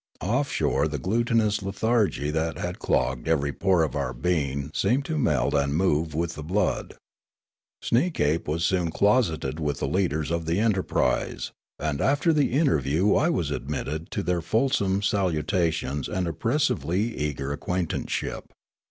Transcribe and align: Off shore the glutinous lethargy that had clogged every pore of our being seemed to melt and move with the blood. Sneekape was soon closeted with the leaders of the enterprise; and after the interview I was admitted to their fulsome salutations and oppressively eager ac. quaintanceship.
Off 0.23 0.51
shore 0.51 0.87
the 0.87 0.97
glutinous 0.97 1.61
lethargy 1.61 2.31
that 2.31 2.57
had 2.57 2.79
clogged 2.79 3.27
every 3.27 3.53
pore 3.53 3.83
of 3.83 3.95
our 3.95 4.13
being 4.13 4.71
seemed 4.73 5.05
to 5.05 5.15
melt 5.15 5.53
and 5.53 5.75
move 5.75 6.15
with 6.15 6.33
the 6.33 6.41
blood. 6.41 6.95
Sneekape 7.83 8.47
was 8.47 8.65
soon 8.65 8.89
closeted 8.89 9.59
with 9.59 9.77
the 9.77 9.87
leaders 9.87 10.31
of 10.31 10.47
the 10.47 10.59
enterprise; 10.59 11.51
and 11.77 12.01
after 12.01 12.33
the 12.33 12.53
interview 12.53 13.13
I 13.13 13.29
was 13.29 13.51
admitted 13.51 14.09
to 14.13 14.23
their 14.23 14.41
fulsome 14.41 15.03
salutations 15.03 16.09
and 16.09 16.27
oppressively 16.27 17.15
eager 17.15 17.51
ac. 17.53 17.59
quaintanceship. 17.59 18.45